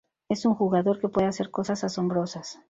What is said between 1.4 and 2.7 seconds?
cosas asombrosas".